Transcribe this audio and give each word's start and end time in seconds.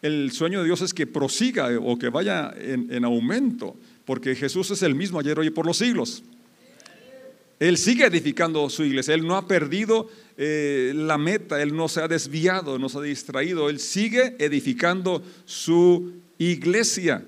el 0.00 0.32
sueño 0.32 0.60
de 0.60 0.64
Dios 0.64 0.80
es 0.80 0.94
que 0.94 1.06
prosiga 1.06 1.68
o 1.78 1.98
que 1.98 2.08
vaya 2.08 2.54
en, 2.56 3.04
aumento, 3.04 3.76
porque 4.06 4.34
Jesús 4.34 4.70
es 4.70 4.82
el 4.82 4.94
mismo 4.94 5.20
ayer, 5.20 5.38
hoy 5.38 5.48
y 5.48 5.50
por 5.50 5.66
los 5.66 5.76
siglos. 5.76 6.22
Él 7.60 7.76
sigue 7.76 8.06
edificando 8.06 8.70
su 8.70 8.82
iglesia, 8.82 9.12
Él 9.14 9.26
no 9.26 9.36
ha 9.36 9.46
perdido 9.46 10.08
eh, 10.38 10.92
la 10.94 11.18
meta, 11.18 11.60
Él 11.60 11.76
no 11.76 11.86
se 11.88 12.00
ha 12.00 12.08
desviado, 12.08 12.78
no 12.78 12.88
se 12.88 12.96
ha 12.96 13.02
distraído, 13.02 13.68
Él 13.68 13.78
sigue 13.78 14.36
edificando 14.38 15.22
su 15.44 16.14
iglesia 16.38 17.24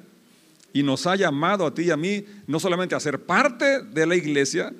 y 0.73 0.83
nos 0.83 1.07
ha 1.07 1.15
llamado 1.15 1.67
a 1.67 1.75
ti 1.75 1.83
y 1.83 1.91
a 1.91 1.97
mí 1.99 2.25
no 2.47 2.59
solamente 2.59 2.95
a 2.95 3.01
ser 3.01 3.21
parte 3.21 3.83
de 3.83 4.07
la 4.07 4.17
iglesia, 4.17 4.73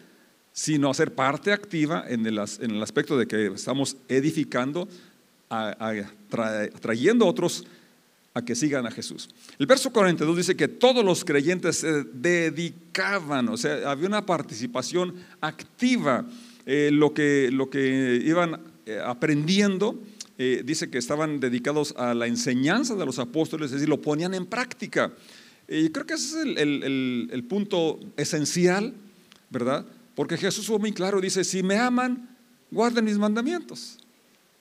sino 0.51 0.89
a 0.89 0.95
ser 0.95 1.15
parte 1.15 1.53
activa 1.53 2.07
en 2.09 2.25
el, 2.25 2.39
aspecto 2.39 3.19
de 3.19 3.27
que 3.27 3.49
estamos 3.49 3.99
edificando, 4.09 4.89
trayendo 6.29 7.25
a 7.25 7.29
otros 7.29 7.65
a 8.35 8.45
que 8.45 8.55
sigan 8.55 8.87
a 8.87 8.91
Jesús. 8.91 9.31
El 9.59 9.67
verso 9.67 9.91
42 9.91 10.37
dice 10.37 10.57
que 10.57 10.69
todos 10.69 11.03
los 11.03 11.25
creyentes 11.25 11.79
se 11.79 12.05
dedicaban, 12.05 13.49
o 13.49 13.57
sea, 13.57 13.91
había 13.91 14.07
una 14.07 14.27
participación 14.27 15.15
activa, 15.41 16.27
eh, 16.67 16.91
lo, 16.93 17.15
que, 17.15 17.49
lo 17.51 17.71
que 17.71 18.21
iban 18.23 18.61
eh, 18.85 19.01
aprendiendo. 19.03 19.99
Eh, 20.37 20.63
dice 20.67 20.91
que 20.91 20.99
estaban 20.99 21.41
dedicados 21.41 21.95
a 21.97 22.13
la 22.13 22.27
enseñanza 22.27 22.95
de 22.95 23.07
los 23.07 23.19
apóstoles, 23.19 23.67
es 23.67 23.73
decir, 23.73 23.89
lo 23.89 24.03
ponían 24.03 24.35
en 24.35 24.45
práctica. 24.45 25.13
Y 25.67 25.89
creo 25.89 26.05
que 26.05 26.15
ese 26.15 26.43
es 26.43 26.57
el, 26.59 27.45
punto 27.49 27.99
esencial, 28.17 28.93
¿verdad? 29.49 29.87
Porque 30.15 30.37
Jesús 30.37 30.67
fue 30.67 30.79
muy 30.79 30.93
claro, 30.93 31.21
dice, 31.21 31.43
si 31.43 31.63
me 31.63 31.79
aman, 31.79 32.29
guarden 32.71 33.07
mis 33.07 33.17
mandamientos. 33.17 33.99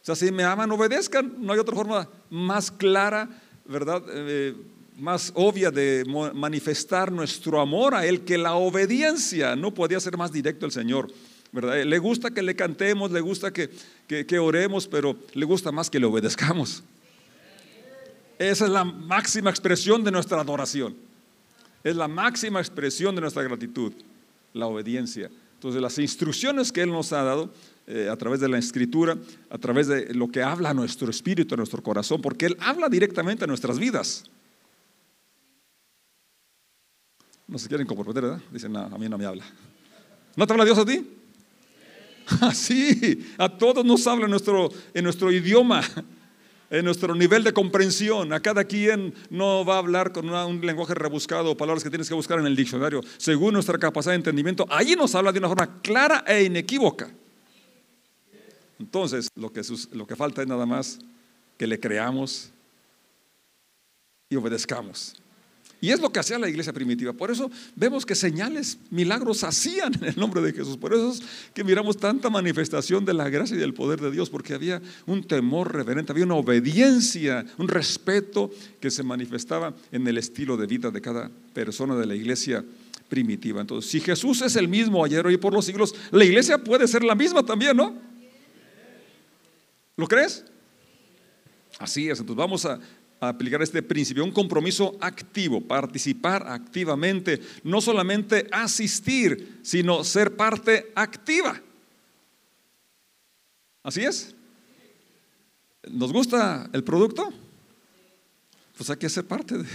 O 0.06 0.14
sea, 0.14 0.14
si 0.14 0.32
me 0.32 0.44
aman, 0.44 0.72
obedezcan. 0.72 1.34
No 1.40 1.52
hay 1.52 1.58
otra 1.58 1.74
forma 1.74 2.08
más 2.30 2.70
clara, 2.70 3.28
¿verdad? 3.66 4.04
Eh, 4.08 4.56
más 5.00 5.32
obvia 5.34 5.72
de 5.72 6.04
manifestar 6.36 7.12
nuestro 7.12 7.60
amor 7.60 7.96
a 7.96 8.06
Él 8.06 8.22
que 8.22 8.38
la 8.38 8.54
obediencia. 8.54 9.56
No 9.56 9.74
podía 9.74 10.00
ser 10.00 10.16
más 10.16 10.32
directo 10.32 10.68
el 10.68 10.72
Señor. 10.72 11.12
¿verdad? 11.52 11.84
Le 11.84 11.98
gusta 11.98 12.30
que 12.30 12.44
le 12.44 12.56
cantemos, 12.56 13.10
le 13.10 13.20
gusta 13.20 13.52
que, 13.52 13.72
que 14.08 14.38
oremos, 14.38 14.88
pero 14.88 15.18
le 15.34 15.44
gusta 15.44 15.72
más 15.72 15.90
que 15.90 16.00
le 16.00 16.06
obedezcamos. 16.06 16.84
Esa 18.38 18.66
es 18.66 18.72
la 18.72 18.84
máxima 18.84 19.50
expresión 19.50 20.04
de 20.04 20.12
nuestra 20.12 20.40
adoración. 20.40 20.96
Es 21.84 21.96
la 21.96 22.08
máxima 22.08 22.60
expresión 22.60 23.16
de 23.16 23.22
nuestra 23.22 23.42
gratitud, 23.42 23.92
la 24.54 24.68
obediencia. 24.68 25.32
Entonces, 25.56 25.82
las 25.82 25.98
instrucciones 25.98 26.72
que 26.72 26.84
Él 26.84 26.92
nos 26.92 27.12
ha 27.12 27.24
dado 27.24 27.52
eh, 27.88 28.10
a 28.10 28.16
través 28.16 28.40
de 28.40 28.50
la 28.50 28.58
escritura, 28.58 29.18
a 29.50 29.58
través 29.58 29.88
de 29.88 30.14
lo 30.14 30.28
que 30.30 30.42
habla 30.42 30.74
nuestro 30.74 31.10
espíritu, 31.10 31.56
nuestro 31.56 31.84
corazón, 31.84 32.22
porque 32.22 32.48
Él 32.48 32.58
habla 32.60 32.90
directamente 32.90 33.44
a 33.44 33.48
nuestras 33.48 33.80
vidas. 33.80 34.24
No 37.48 37.60
se 37.60 37.68
quieren 37.68 37.86
comprometer, 37.86 38.24
¿verdad? 38.24 38.42
Dicen, 38.52 38.72
no, 38.72 38.80
a 38.80 38.98
mí 38.98 39.08
no 39.08 39.18
me 39.18 39.26
habla. 39.26 39.46
¿No 40.36 40.48
te 40.48 40.54
habla 40.54 40.66
Dios 40.66 40.78
a 40.78 40.86
ti? 40.86 41.06
Sí, 42.56 43.24
a 43.38 43.48
todos 43.48 43.86
nos 43.86 44.08
habla 44.08 44.26
en 44.26 45.04
nuestro 45.04 45.32
idioma 45.32 45.84
en 46.70 46.86
nuestro 46.86 47.16
nivel 47.16 47.44
de 47.44 47.54
comprensión. 47.54 48.34
A 48.34 48.40
cada 48.40 48.64
quien 48.64 49.14
no 49.30 49.66
va 49.66 49.76
a 49.76 49.80
hablar 49.80 50.12
con 50.12 50.30
un 50.30 50.62
lenguaje 50.66 50.94
rebuscado 50.94 51.52
o 51.52 51.58
palabras 51.58 51.84
que 51.84 51.90
tienes 51.90 52.10
que 52.10 52.16
buscar 52.16 52.40
en 52.40 52.46
el 52.46 52.56
diccionario. 52.56 53.02
Según 53.18 53.54
nuestra 53.54 53.78
capacidad 53.78 54.14
de 54.14 54.18
entendimiento, 54.18 54.66
allí 54.70 54.96
nos 54.96 55.16
habla 55.16 55.32
de 55.32 55.40
una 55.40 55.48
forma 55.48 55.82
clara 55.82 56.24
e 56.28 56.44
inequívoca. 56.44 57.12
Entonces, 58.80 59.28
lo 59.36 59.52
que, 59.52 59.62
lo 59.94 60.06
que 60.08 60.16
falta 60.16 60.42
es 60.42 60.48
nada 60.48 60.66
más 60.66 61.00
que 61.58 61.68
le 61.68 61.80
creamos 61.80 62.52
y 64.30 64.36
obedezcamos. 64.36 65.16
Y 65.82 65.92
es 65.92 66.00
lo 66.00 66.12
que 66.12 66.20
hacía 66.20 66.40
la 66.40 66.50
iglesia 66.50 66.74
primitiva. 66.74 67.14
Por 67.14 67.30
eso 67.30 67.52
vemos 67.76 68.06
que 68.06 68.16
señales, 68.16 68.80
milagros 68.90 69.44
hacían 69.44 69.94
en 69.94 70.06
el 70.06 70.16
nombre 70.16 70.42
de 70.42 70.52
Jesús. 70.52 70.78
Por 70.78 70.94
eso 70.94 71.12
es 71.12 71.22
que 71.54 71.64
miramos 71.64 71.98
tanta 71.98 72.30
manifestación 72.30 73.06
de 73.06 73.14
la 73.14 73.30
gracia 73.30 73.56
y 73.56 73.60
del 73.60 73.74
poder 73.74 74.02
de 74.02 74.10
Dios, 74.10 74.30
porque 74.30 74.54
había 74.54 74.82
un 75.06 75.24
temor 75.24 75.74
reverente, 75.74 76.12
había 76.12 76.26
una 76.26 76.36
obediencia, 76.36 77.46
un 77.58 77.68
respeto 77.68 78.50
que 78.80 78.90
se 78.90 79.04
manifestaba 79.04 79.76
en 79.92 80.08
el 80.08 80.18
estilo 80.18 80.58
de 80.58 80.66
vida 80.66 80.90
de 80.92 81.02
cada 81.02 81.30
persona 81.54 81.96
de 81.96 82.08
la 82.08 82.16
iglesia 82.16 82.66
primitiva. 83.08 83.62
Entonces, 83.62 83.92
si 83.92 84.00
Jesús 84.00 84.42
es 84.42 84.56
el 84.56 84.68
mismo 84.68 85.04
ayer, 85.04 85.26
hoy 85.28 85.36
y 85.36 85.38
por 85.38 85.54
los 85.54 85.66
siglos, 85.66 85.94
la 86.12 86.26
iglesia 86.26 86.58
puede 86.58 86.88
ser 86.88 87.04
la 87.04 87.14
misma 87.14 87.46
también, 87.46 87.78
¿no? 87.78 87.94
¿Lo 89.96 90.08
crees? 90.08 90.44
Así 91.80 92.10
es, 92.10 92.20
entonces 92.20 92.38
vamos 92.38 92.66
a, 92.66 92.80
aplicar 93.22 93.62
este 93.64 93.82
principio, 93.82 94.24
un 94.24 94.32
compromiso 94.32 94.98
activo, 95.00 95.60
participar 95.60 96.46
activamente, 96.48 97.42
no 97.64 97.82
solamente 97.82 98.48
asistir, 98.52 99.60
sino 99.64 100.04
ser 100.04 100.36
parte 100.36 100.92
activa. 100.94 101.60
¿Así 103.82 104.04
es? 104.04 104.36
¿Nos 105.90 106.12
gusta 106.12 106.70
el 106.74 106.84
producto? 106.84 107.34
Pues 108.78 108.90
hay 108.90 108.98
que 108.98 109.10
ser 109.10 109.26
parte 109.26 109.58
de, 109.58 109.66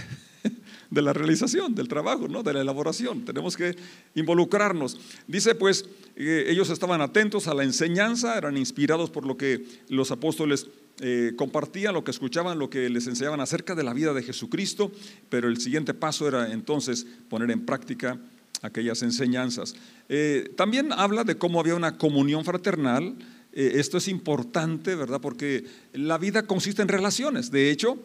la 0.99 1.13
realización, 1.13 1.73
del 1.73 1.87
trabajo, 1.87 2.27
¿no? 2.27 2.43
de 2.43 2.53
la 2.53 2.61
elaboración. 2.61 3.23
Tenemos 3.23 3.55
que 3.55 3.77
involucrarnos. 4.13 4.99
Dice 5.25 5.55
pues, 5.55 5.85
eh, 6.17 6.45
ellos 6.49 6.69
estaban 6.69 6.99
atentos 6.99 7.47
a 7.47 7.53
la 7.53 7.63
enseñanza, 7.63 8.37
eran 8.37 8.57
inspirados 8.57 9.09
por 9.09 9.25
lo 9.25 9.37
que 9.37 9.63
los 9.87 10.11
apóstoles 10.11 10.67
eh, 10.99 11.31
compartían 11.37 11.93
lo 11.93 12.03
que 12.03 12.11
escuchaban, 12.11 12.59
lo 12.59 12.69
que 12.69 12.89
les 12.89 13.07
enseñaban 13.07 13.39
acerca 13.39 13.73
de 13.73 13.83
la 13.83 13.93
vida 13.93 14.13
de 14.13 14.21
Jesucristo, 14.21 14.91
pero 15.29 15.47
el 15.47 15.61
siguiente 15.61 15.93
paso 15.93 16.27
era 16.27 16.51
entonces 16.51 17.07
poner 17.29 17.49
en 17.51 17.65
práctica 17.65 18.19
aquellas 18.61 19.01
enseñanzas. 19.01 19.75
Eh, 20.09 20.51
también 20.57 20.91
habla 20.91 21.23
de 21.23 21.37
cómo 21.37 21.61
había 21.61 21.75
una 21.75 21.97
comunión 21.97 22.43
fraternal. 22.43 23.15
Esto 23.53 23.97
es 23.97 24.07
importante, 24.07 24.95
¿verdad? 24.95 25.19
Porque 25.19 25.65
la 25.91 26.17
vida 26.17 26.43
consiste 26.43 26.81
en 26.81 26.87
relaciones. 26.87 27.51
De 27.51 27.69
hecho, 27.69 27.97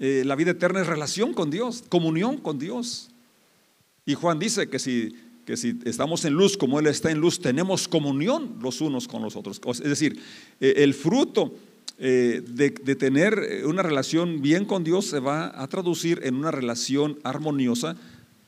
la 0.00 0.34
vida 0.34 0.52
eterna 0.52 0.80
es 0.80 0.86
relación 0.86 1.34
con 1.34 1.50
Dios, 1.50 1.84
comunión 1.88 2.38
con 2.38 2.58
Dios. 2.58 3.10
Y 4.06 4.14
Juan 4.14 4.38
dice 4.38 4.68
que 4.68 4.78
si, 4.78 5.14
que 5.44 5.56
si 5.56 5.78
estamos 5.84 6.24
en 6.24 6.32
luz 6.32 6.56
como 6.56 6.80
Él 6.80 6.86
está 6.86 7.10
en 7.10 7.18
luz, 7.18 7.40
tenemos 7.40 7.86
comunión 7.86 8.56
los 8.62 8.80
unos 8.80 9.06
con 9.06 9.22
los 9.22 9.36
otros. 9.36 9.60
Es 9.66 9.80
decir, 9.80 10.18
el 10.58 10.94
fruto 10.94 11.54
eh, 12.02 12.42
de, 12.48 12.70
tener 12.96 13.38
eh, 13.38 13.66
una 13.66 13.82
relación 13.82 14.40
bien 14.40 14.64
con 14.64 14.84
Dios 14.84 15.04
se 15.04 15.20
va 15.20 15.52
a 15.62 15.68
traducir 15.68 16.20
en 16.22 16.34
una 16.34 16.50
relación 16.50 17.18
armoniosa 17.24 17.94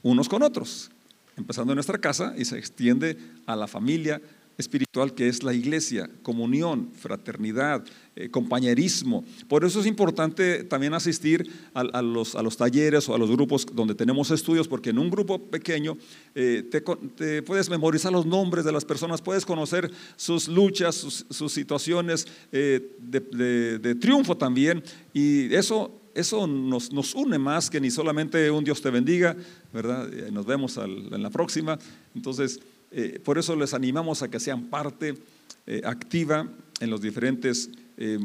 unos 0.02 0.30
con 0.30 0.42
otros, 0.42 0.90
empezando 1.36 1.74
en 1.74 1.76
nuestra 1.76 1.98
casa 1.98 2.32
y 2.38 2.46
se 2.46 2.56
extiende 2.56 3.18
a 3.44 3.54
la 3.54 3.66
familia, 3.66 4.22
espiritual 4.58 5.14
que 5.14 5.28
es 5.28 5.42
la 5.42 5.54
iglesia, 5.54 6.08
comunión, 6.22 6.90
fraternidad, 6.94 7.84
eh, 8.14 8.28
compañerismo. 8.28 9.24
Por 9.48 9.64
eso 9.64 9.80
es 9.80 9.86
importante 9.86 10.64
también 10.64 10.92
asistir 10.92 11.50
a, 11.72 12.02
los, 12.02 12.34
a, 12.34 12.42
los, 12.42 12.58
talleres 12.58 13.08
o 13.08 13.14
a 13.14 13.18
los 13.18 13.30
grupos 13.30 13.66
donde 13.72 13.94
tenemos 13.94 14.30
estudios, 14.30 14.68
porque 14.68 14.90
en 14.90 14.98
un 14.98 15.08
grupo 15.08 15.38
pequeño 15.38 15.96
eh, 16.34 16.62
te, 16.70 17.42
puedes 17.42 17.70
memorizar 17.70 18.12
los 18.12 18.26
nombres 18.26 18.66
de 18.66 18.72
las 18.72 18.84
personas, 18.84 19.22
puedes 19.22 19.46
conocer 19.46 19.90
sus 20.16 20.48
luchas, 20.48 20.94
sus, 20.94 21.52
situaciones 21.52 22.26
eh, 22.52 22.96
de, 23.00 23.94
triunfo 23.94 24.36
también, 24.36 24.82
y 25.14 25.54
eso 25.54 25.98
eso 26.14 26.46
nos, 26.46 26.92
nos, 26.92 27.14
une 27.14 27.38
más 27.38 27.70
que 27.70 27.80
ni 27.80 27.90
solamente 27.90 28.50
un 28.50 28.62
Dios 28.62 28.82
te 28.82 28.90
bendiga, 28.90 29.34
¿verdad? 29.72 30.06
Nos 30.30 30.44
vemos 30.44 30.76
en 30.76 31.22
la 31.22 31.30
próxima. 31.30 31.78
Entonces, 32.14 32.60
eh, 32.92 33.20
por 33.24 33.38
eso 33.38 33.56
les 33.56 33.74
animamos 33.74 34.22
a 34.22 34.30
que 34.30 34.38
sean 34.38 34.66
parte 34.66 35.14
eh, 35.66 35.80
activa 35.84 36.46
en 36.80 36.90
los 36.90 37.00
diferentes 37.00 37.70
eh, 37.96 38.18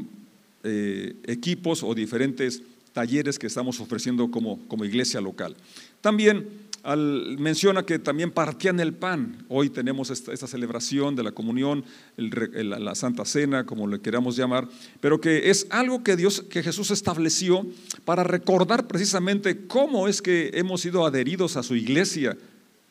equipos 1.23 1.83
o 1.83 1.95
diferentes 1.95 2.61
talleres 2.91 3.39
que 3.39 3.47
estamos 3.47 3.79
ofreciendo 3.79 4.29
como, 4.29 4.59
como 4.67 4.83
iglesia 4.83 5.21
local. 5.21 5.55
También 6.01 6.67
menciona 7.37 7.83
que 7.83 7.99
también 7.99 8.31
partían 8.31 8.79
el 8.79 8.93
pan. 8.93 9.45
Hoy 9.49 9.69
tenemos 9.69 10.09
esta, 10.09 10.47
celebración 10.47 11.15
de 11.15 11.23
la 11.23 11.31
comunión, 11.31 11.83
la 12.15 12.95
Santa 12.95 13.25
Cena, 13.25 13.65
como 13.65 13.87
le 13.87 13.99
queramos 13.99 14.37
llamar, 14.37 14.69
pero 15.01 15.19
que 15.19 15.49
es 15.49 15.67
algo 15.69 16.01
que 16.01 16.15
Dios, 16.15 16.43
que 16.49 16.63
Jesús 16.63 16.91
estableció 16.91 17.65
para 18.05 18.23
recordar 18.23 18.87
precisamente 18.87 19.67
cómo 19.67 20.07
es 20.07 20.21
que 20.21 20.51
hemos 20.53 20.81
sido 20.81 21.05
adheridos 21.05 21.57
a 21.57 21.63
su 21.63 21.75
iglesia 21.75 22.37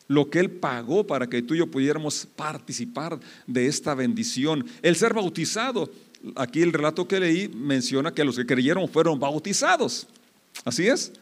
lo 0.09 0.31
que 0.31 0.39
Él 0.41 0.51
pagó 0.51 1.07
para 1.07 1.29
que 1.29 1.43
tú 1.43 1.55
y 1.55 1.59
yo 1.59 1.67
pudiéramos 1.67 2.27
participar 2.37 3.19
de 3.47 3.67
esta 3.67 3.95
bendición. 3.95 4.65
El 4.83 4.97
ser 4.97 5.15
bautizado, 5.15 5.91
aquí 6.35 6.63
el 6.63 6.73
relato 6.73 7.07
que 7.07 7.21
leí 7.21 7.49
menciona 7.49 8.13
que 8.13 8.25
los 8.25 8.37
que 8.37 8.47
creyeron 8.47 8.89
fueron 8.89 9.19
bautizados. 9.19 10.07
¿Así 10.65 10.87
es? 10.87 11.13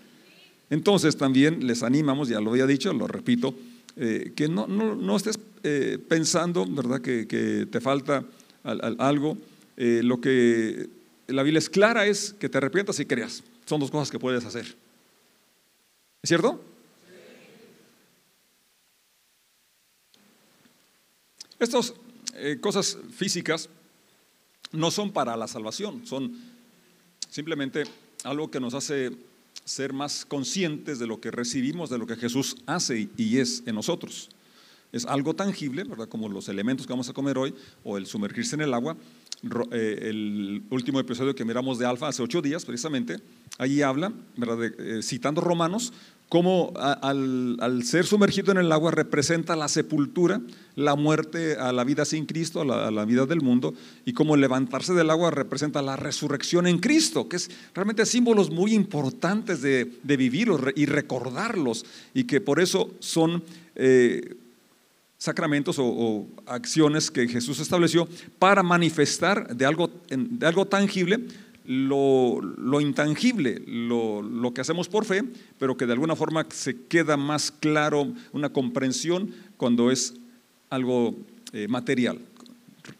Entonces 0.70 1.16
también 1.16 1.66
les 1.66 1.82
animamos, 1.82 2.28
ya 2.28 2.40
lo 2.40 2.50
había 2.50 2.66
dicho, 2.66 2.92
lo 2.92 3.06
repito, 3.06 3.54
eh, 3.96 4.32
que 4.34 4.48
no, 4.48 4.66
no, 4.66 5.16
estés 5.16 5.38
eh, 5.62 5.98
pensando, 6.08 6.66
¿verdad?, 6.66 7.00
que, 7.00 7.66
te 7.70 7.80
falta 7.80 8.24
algo. 8.62 9.36
Eh, 9.76 10.00
lo 10.02 10.20
que 10.20 10.88
la 11.28 11.42
Biblia 11.42 11.58
es 11.58 11.68
clara, 11.68 12.06
es 12.06 12.34
que 12.38 12.48
te 12.48 12.58
arrepientas 12.58 12.98
y 13.00 13.06
creas. 13.06 13.42
Son 13.66 13.80
dos 13.80 13.90
cosas 13.90 14.10
que 14.10 14.18
puedes 14.18 14.44
hacer. 14.44 14.66
¿Es 16.22 16.28
cierto? 16.28 16.60
Estas 21.64 21.94
eh, 22.34 22.58
cosas 22.60 22.98
físicas 23.10 23.70
no 24.70 24.90
son 24.90 25.12
para 25.12 25.34
la 25.34 25.48
salvación, 25.48 26.06
son 26.06 26.36
simplemente 27.30 27.84
algo 28.22 28.50
que 28.50 28.60
nos 28.60 28.74
hace 28.74 29.12
ser 29.64 29.94
más 29.94 30.26
conscientes 30.26 30.98
de 30.98 31.06
lo 31.06 31.22
que 31.22 31.30
recibimos, 31.30 31.88
de 31.88 31.96
lo 31.96 32.06
que 32.06 32.16
Jesús 32.16 32.58
hace 32.66 33.08
y 33.16 33.38
es 33.38 33.62
en 33.64 33.76
nosotros. 33.76 34.28
Es 34.92 35.06
algo 35.06 35.32
tangible, 35.32 35.84
¿verdad? 35.84 36.06
Como 36.06 36.28
los 36.28 36.50
elementos 36.50 36.86
que 36.86 36.92
vamos 36.92 37.08
a 37.08 37.14
comer 37.14 37.38
hoy 37.38 37.54
o 37.82 37.96
el 37.96 38.04
sumergirse 38.04 38.56
en 38.56 38.60
el 38.60 38.74
agua. 38.74 38.94
Eh, 39.72 39.98
el 40.02 40.62
último 40.70 41.00
episodio 41.00 41.34
que 41.34 41.44
miramos 41.44 41.78
de 41.78 41.86
Alfa 41.86 42.08
hace 42.08 42.22
ocho 42.22 42.40
días, 42.40 42.64
precisamente, 42.64 43.18
allí 43.58 43.82
habla. 43.82 44.12
Eh, 44.78 45.00
citando 45.02 45.40
Romanos, 45.40 45.92
cómo 46.28 46.72
al, 46.76 47.82
ser 47.84 48.06
sumergido 48.06 48.52
en 48.52 48.58
el 48.58 48.72
agua 48.72 48.90
representa 48.90 49.54
la 49.54 49.68
sepultura, 49.68 50.40
la 50.74 50.96
muerte 50.96 51.56
a 51.56 51.72
la 51.72 51.84
vida 51.84 52.04
sin 52.04 52.26
Cristo, 52.26 52.62
a 52.62 52.90
la, 52.90 53.04
vida 53.04 53.26
del 53.26 53.42
mundo, 53.42 53.74
y 54.04 54.12
cómo 54.14 54.36
levantarse 54.36 54.94
del 54.94 55.10
agua 55.10 55.30
representa 55.30 55.82
la 55.82 55.96
resurrección 55.96 56.66
en 56.66 56.78
Cristo, 56.78 57.28
que 57.28 57.36
es 57.36 57.50
realmente 57.74 58.06
símbolos 58.06 58.50
muy 58.50 58.74
importantes 58.74 59.60
de, 59.62 59.92
de 60.02 60.16
vivir 60.16 60.48
y 60.74 60.86
recordarlos, 60.86 61.84
y 62.14 62.24
que 62.24 62.40
por 62.40 62.60
eso 62.60 62.90
son... 62.98 63.44
Eh, 63.76 64.36
sacramentos 65.24 65.76
o, 65.78 66.26
acciones 66.44 67.10
que 67.10 67.26
Jesús 67.26 67.58
estableció 67.58 68.06
para 68.38 68.62
manifestar 68.62 69.56
de 69.56 69.64
algo, 69.64 69.90
de 70.10 70.46
algo 70.46 70.66
tangible 70.66 71.20
lo, 71.64 72.80
intangible, 72.82 73.62
lo, 73.66 74.52
que 74.54 74.60
hacemos 74.60 74.86
por 74.86 75.06
fe, 75.06 75.24
pero 75.58 75.78
que 75.78 75.86
de 75.86 75.94
alguna 75.94 76.14
forma 76.14 76.46
se 76.50 76.76
queda 76.76 77.16
más 77.16 77.50
claro 77.50 78.12
una 78.32 78.50
comprensión 78.50 79.34
cuando 79.56 79.90
es 79.90 80.12
algo 80.68 81.16
eh, 81.54 81.68
material. 81.68 82.18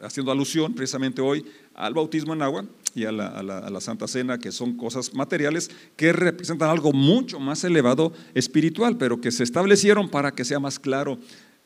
Haciendo 0.00 0.32
alusión 0.32 0.73
precisamente 0.73 1.21
hoy 1.21 1.44
al 1.75 1.93
bautismo 1.93 2.32
en 2.32 2.41
agua 2.41 2.65
y 2.94 3.05
a 3.05 3.12
la, 3.12 3.26
a 3.26 3.43
la, 3.43 3.81
Santa 3.82 4.09
Cena, 4.09 4.38
que 4.38 4.50
son 4.50 4.79
cosas 4.79 5.12
materiales 5.12 5.71
que 5.97 6.15
representan 6.15 6.71
algo 6.71 6.91
mucho 6.93 7.38
más 7.38 7.65
elevado 7.65 8.15
espiritual, 8.32 8.97
pero 8.97 9.21
que 9.21 9.31
se 9.31 9.43
establecieron 9.43 10.09
para 10.09 10.32
que 10.32 10.44
sea 10.47 10.59
más 10.59 10.79
claro 10.79 11.19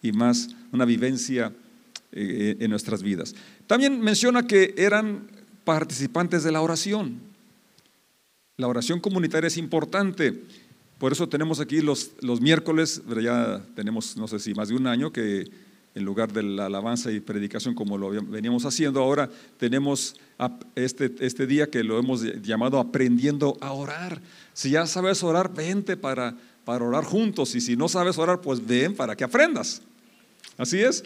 y 0.02 0.12
más 0.12 0.50
una 0.72 0.84
vivencia 0.84 1.52
eh, 2.12 2.56
en 2.60 2.70
nuestras 2.70 3.02
vidas. 3.02 3.34
También 3.66 4.00
menciona 4.00 4.46
que 4.46 4.74
eran 4.76 5.28
participantes 5.64 6.42
de 6.44 6.52
la 6.52 6.62
oración. 6.62 7.20
La 8.56 8.66
oración 8.66 9.00
comunitaria 9.00 9.48
es 9.48 9.56
importante. 9.56 10.42
Por 10.98 11.12
eso 11.12 11.28
tenemos 11.28 11.60
aquí 11.60 11.80
los, 11.80 12.12
los 12.20 12.40
miércoles, 12.40 13.02
ya 13.22 13.62
tenemos, 13.76 14.16
no 14.16 14.26
sé 14.26 14.38
si 14.38 14.54
más 14.54 14.68
de 14.68 14.74
un 14.74 14.86
año, 14.86 15.12
que 15.12 15.50
en 15.94 16.04
lugar 16.04 16.32
de 16.32 16.42
la 16.42 16.66
alabanza 16.66 17.10
y 17.10 17.20
predicación 17.20 17.74
como 17.74 17.98
lo 17.98 18.10
veníamos 18.10 18.64
haciendo, 18.64 19.00
ahora 19.00 19.28
tenemos 19.58 20.16
este, 20.74 21.14
este 21.20 21.46
día 21.46 21.68
que 21.68 21.82
lo 21.82 21.98
hemos 21.98 22.22
llamado 22.42 22.78
aprendiendo 22.78 23.56
a 23.60 23.72
orar. 23.72 24.20
Si 24.52 24.70
ya 24.70 24.86
sabes 24.86 25.22
orar, 25.22 25.52
vente 25.52 25.96
para, 25.96 26.36
para 26.69 26.85
orar 26.85 27.03
juntos. 27.03 27.55
Y 27.55 27.62
si 27.62 27.79
no 27.79 27.88
sabes 27.88 28.19
orar, 28.19 28.43
pues 28.43 28.61
ven 28.65 28.94
para 28.94 29.17
que 29.17 29.25
aprendas. 29.25 29.81
Así 30.59 30.79
es. 30.79 31.03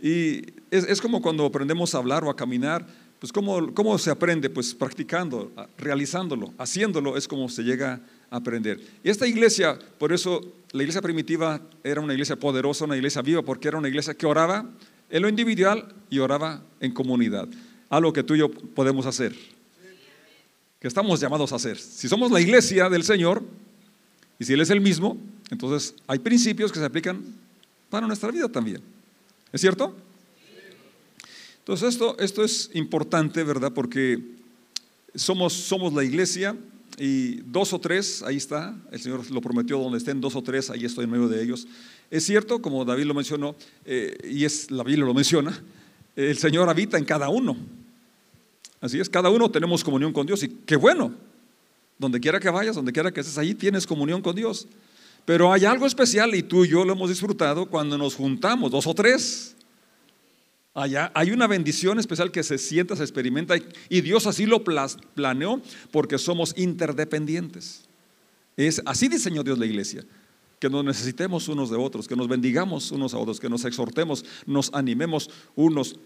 Y 0.00 0.38
es, 0.70 0.84
es 0.88 1.02
como 1.02 1.20
cuando 1.20 1.44
aprendemos 1.44 1.94
a 1.94 1.98
hablar 1.98 2.24
o 2.24 2.30
a 2.30 2.34
caminar 2.34 2.86
pues 3.18 3.30
¿cómo, 3.30 3.74
¿cómo, 3.74 3.98
se 3.98 4.10
aprende? 4.10 4.48
Pues 4.48 4.74
practicando, 4.74 5.52
realizándolo, 5.76 6.54
haciéndolo 6.56 7.18
es 7.18 7.28
como 7.28 7.50
se 7.50 7.62
llega 7.62 8.00
a 8.30 8.36
aprender. 8.36 8.80
Y 9.04 9.10
esta 9.10 9.26
iglesia, 9.26 9.78
por 9.98 10.14
eso 10.14 10.40
la 10.72 10.82
iglesia 10.82 11.02
primitiva 11.02 11.60
era 11.84 12.00
una 12.00 12.14
iglesia 12.14 12.36
poderosa, 12.36 12.86
una 12.86 12.96
iglesia 12.96 13.20
viva, 13.20 13.42
porque 13.42 13.68
era 13.68 13.76
una 13.76 13.88
iglesia 13.88 14.14
que 14.14 14.24
oraba 14.24 14.68
en 15.10 15.22
lo 15.22 15.28
individual 15.28 15.94
y 16.08 16.20
oraba 16.20 16.62
en 16.80 16.90
comunidad. 16.92 17.48
Algo 17.90 18.14
que 18.14 18.22
tú 18.22 18.34
y 18.34 18.38
yo 18.38 18.50
podemos 18.50 19.04
hacer, 19.04 19.36
que 20.80 20.88
estamos 20.88 21.20
llamados 21.20 21.52
a 21.52 21.56
hacer. 21.56 21.76
Si 21.76 22.08
somos 22.08 22.32
la 22.32 22.40
iglesia 22.40 22.88
del 22.88 23.04
Señor 23.04 23.44
y 24.38 24.44
si 24.44 24.52
Él 24.52 24.60
es 24.60 24.70
el 24.70 24.80
mismo, 24.80 25.18
entonces 25.50 25.94
hay 26.06 26.18
principios 26.18 26.72
que 26.72 26.78
se 26.78 26.84
aplican 26.84 27.22
para 27.90 28.06
nuestra 28.06 28.30
vida 28.30 28.48
también. 28.48 28.80
¿Es 29.52 29.60
cierto? 29.60 29.94
Entonces 31.58 31.90
esto, 31.90 32.18
esto 32.18 32.42
es 32.42 32.70
importante, 32.74 33.44
¿verdad? 33.44 33.72
Porque 33.72 34.18
somos, 35.14 35.52
somos 35.52 35.92
la 35.92 36.02
iglesia 36.02 36.56
y 36.98 37.36
dos 37.42 37.72
o 37.72 37.78
tres, 37.78 38.22
ahí 38.22 38.36
está, 38.36 38.76
el 38.90 39.00
Señor 39.00 39.30
lo 39.30 39.40
prometió, 39.40 39.78
donde 39.78 39.98
estén 39.98 40.20
dos 40.20 40.34
o 40.36 40.42
tres, 40.42 40.70
ahí 40.70 40.84
estoy 40.84 41.04
en 41.04 41.10
medio 41.10 41.28
de 41.28 41.42
ellos. 41.42 41.66
Es 42.10 42.24
cierto, 42.24 42.60
como 42.60 42.84
David 42.84 43.04
lo 43.04 43.14
mencionó, 43.14 43.54
eh, 43.84 44.16
y 44.24 44.44
es, 44.44 44.70
la 44.70 44.82
Biblia 44.82 45.04
lo 45.04 45.14
menciona, 45.14 45.62
el 46.16 46.36
Señor 46.36 46.68
habita 46.68 46.98
en 46.98 47.04
cada 47.04 47.28
uno. 47.28 47.56
Así 48.80 48.98
es, 48.98 49.08
cada 49.08 49.30
uno 49.30 49.50
tenemos 49.50 49.84
comunión 49.84 50.12
con 50.12 50.26
Dios 50.26 50.42
y 50.42 50.48
qué 50.48 50.76
bueno, 50.76 51.14
donde 52.02 52.20
quiera 52.20 52.38
que 52.38 52.50
vayas, 52.50 52.76
donde 52.76 52.92
quiera 52.92 53.10
que 53.10 53.20
estés, 53.20 53.38
ahí 53.38 53.54
tienes 53.54 53.86
comunión 53.86 54.20
con 54.20 54.36
Dios. 54.36 54.68
Pero 55.24 55.52
hay 55.52 55.64
algo 55.64 55.86
especial 55.86 56.34
y 56.34 56.42
tú 56.42 56.64
y 56.64 56.68
yo 56.68 56.84
lo 56.84 56.92
hemos 56.92 57.08
disfrutado 57.08 57.66
cuando 57.66 57.96
nos 57.96 58.14
juntamos, 58.14 58.70
dos 58.70 58.86
o 58.86 58.94
tres, 58.94 59.54
Allá 60.74 61.12
hay 61.14 61.32
una 61.32 61.46
bendición 61.46 61.98
especial 61.98 62.30
que 62.30 62.42
se 62.42 62.56
sienta, 62.56 62.96
se 62.96 63.02
experimenta 63.02 63.56
y 63.90 64.00
Dios 64.00 64.26
así 64.26 64.46
lo 64.46 64.64
planeó 64.64 65.60
porque 65.90 66.16
somos 66.16 66.54
interdependientes. 66.56 67.82
Es, 68.56 68.80
así 68.86 69.08
diseñó 69.08 69.42
Dios 69.42 69.58
la 69.58 69.66
iglesia, 69.66 70.04
que 70.58 70.70
nos 70.70 70.82
necesitemos 70.82 71.48
unos 71.48 71.68
de 71.68 71.76
otros, 71.76 72.08
que 72.08 72.16
nos 72.16 72.26
bendigamos 72.26 72.90
unos 72.90 73.12
a 73.12 73.18
otros, 73.18 73.38
que 73.38 73.50
nos 73.50 73.66
exhortemos, 73.66 74.24
nos 74.46 74.72
animemos 74.72 75.28
unos 75.56 75.96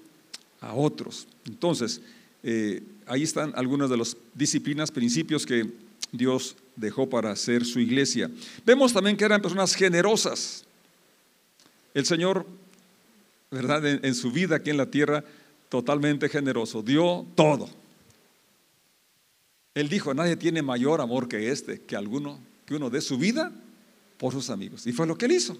a 0.60 0.74
otros. 0.74 1.28
Entonces, 1.44 2.00
eh, 2.42 2.82
ahí 3.06 3.22
están 3.22 3.52
algunas 3.54 3.88
de 3.88 3.98
las 3.98 4.16
disciplinas, 4.34 4.90
principios 4.90 5.46
que 5.46 5.70
Dios 6.12 6.56
dejó 6.76 7.08
para 7.08 7.30
hacer 7.30 7.64
su 7.64 7.80
iglesia. 7.80 8.30
Vemos 8.64 8.92
también 8.92 9.16
que 9.16 9.24
eran 9.24 9.42
personas 9.42 9.74
generosas. 9.74 10.64
El 11.94 12.04
Señor 12.04 12.46
¿verdad? 13.50 13.86
En, 13.86 14.14
su 14.14 14.32
vida 14.32 14.56
aquí 14.56 14.70
en 14.70 14.76
la 14.76 14.86
tierra, 14.86 15.24
totalmente 15.68 16.28
generoso. 16.28 16.82
Dio 16.82 17.26
todo. 17.34 17.68
Él 19.74 19.88
dijo, 19.88 20.14
nadie 20.14 20.36
tiene 20.36 20.62
mayor 20.62 21.00
amor 21.00 21.28
que 21.28 21.50
este, 21.50 21.82
que 21.82 21.96
alguno, 21.96 22.38
que 22.64 22.74
uno 22.74 22.90
dé 22.90 23.00
su 23.00 23.18
vida 23.18 23.52
por 24.18 24.32
sus 24.32 24.50
amigos. 24.50 24.86
Y 24.86 24.92
fue 24.92 25.06
lo 25.06 25.16
que 25.16 25.26
él 25.26 25.32
hizo. 25.32 25.56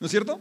¿No 0.00 0.06
es 0.06 0.10
cierto? 0.10 0.40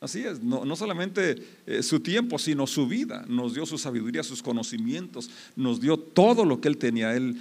Así 0.00 0.20
es, 0.20 0.40
no, 0.40 0.76
solamente 0.76 1.36
eh, 1.66 1.82
su 1.82 1.98
tiempo, 1.98 2.38
sino 2.38 2.68
su 2.68 2.86
vida. 2.86 3.24
Nos 3.28 3.54
dio 3.54 3.66
su 3.66 3.78
sabiduría, 3.78 4.22
sus 4.22 4.42
conocimientos, 4.42 5.28
nos 5.56 5.80
dio 5.80 5.98
todo 5.98 6.44
lo 6.44 6.60
que 6.60 6.68
él 6.68 6.78
tenía. 6.78 7.16
Él 7.16 7.36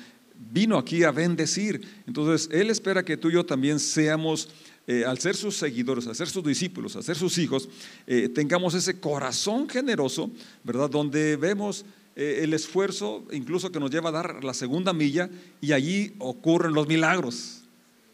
vino 0.51 0.77
aquí 0.77 1.03
a 1.03 1.11
bendecir. 1.11 1.81
Entonces, 2.07 2.49
él 2.51 2.71
espera 2.71 3.05
que 3.05 3.15
tú 3.15 3.29
y 3.29 3.33
yo 3.33 3.45
también 3.45 3.79
seamos 3.79 4.49
eh, 4.87 5.05
al 5.05 5.19
ser 5.19 5.35
sus 5.35 5.55
seguidores, 5.55 6.07
al 6.07 6.15
ser 6.15 6.29
sus 6.29 6.43
discípulos, 6.43 6.95
al 6.95 7.03
ser 7.03 7.15
sus 7.15 7.37
hijos, 7.37 7.69
eh, 8.07 8.27
tengamos 8.29 8.73
ese 8.73 8.99
corazón 8.99 9.69
generoso, 9.69 10.31
¿verdad? 10.63 10.89
Donde 10.89 11.35
vemos 11.35 11.85
el 12.15 12.55
esfuerzo 12.55 13.27
incluso 13.31 13.71
que 13.71 13.79
nos 13.79 13.91
lleva 13.91 14.09
a 14.09 14.11
dar 14.11 14.43
la 14.43 14.55
segunda 14.55 14.91
milla 14.91 15.29
y 15.61 15.73
allí 15.73 16.15
ocurren 16.17 16.73
los 16.73 16.87
milagros. 16.87 17.66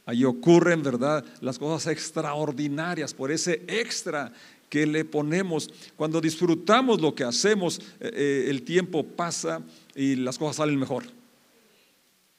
Allí 0.06 0.26
ocurren, 0.26 0.84
¿verdad? 0.84 1.26
Las 1.42 1.58
cosas 1.58 1.92
extraordinarias 1.92 3.14
por 3.14 3.32
ese 3.32 3.64
extra 3.68 4.34
que 4.70 4.86
le 4.86 5.06
ponemos. 5.06 5.70
Cuando 5.96 6.20
disfrutamos 6.20 7.00
lo 7.00 7.16
que 7.16 7.24
hacemos, 7.24 7.80
el 8.00 8.64
tiempo 8.64 9.04
pasa 9.04 9.62
y 9.96 10.16
las 10.16 10.38
cosas 10.38 10.58
salen 10.58 10.78
mejor. 10.78 11.06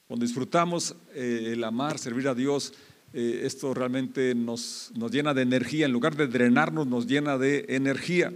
Cuando 0.07 0.25
disfrutamos 0.25 0.95
el 1.15 1.63
amar, 1.63 1.97
servir 1.97 2.27
a 2.27 2.35
Dios, 2.35 2.73
eh, 3.17 3.43
esto 3.45 3.73
realmente 3.73 4.35
nos, 4.35 4.91
nos 4.93 5.09
llena 5.09 5.33
de 5.33 5.41
energía, 5.41 5.85
en 5.85 5.93
lugar 5.93 6.17
de 6.17 6.27
drenarnos, 6.27 6.85
nos 6.85 7.07
llena 7.07 7.37
de 7.37 7.63
energía. 7.69 8.33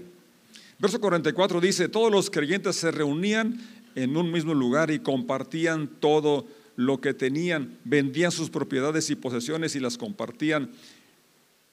Verso 0.79 1.01
44 1.01 1.59
dice, 1.59 1.89
todos 1.89 2.09
los 2.09 2.29
creyentes 2.29 2.77
se 2.77 2.89
reunían 2.89 3.59
en 3.95 4.15
un 4.15 4.31
mismo 4.31 4.53
lugar 4.53 4.89
y 4.89 4.99
compartían 4.99 5.89
todo 5.99 6.47
lo 6.79 7.01
que 7.01 7.13
tenían, 7.13 7.77
vendían 7.83 8.31
sus 8.31 8.49
propiedades 8.49 9.09
y 9.09 9.15
posesiones 9.15 9.75
y 9.75 9.81
las 9.81 9.97
compartían 9.97 10.69